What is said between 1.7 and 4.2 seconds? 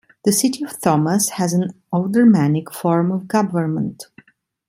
aldermanic form of government.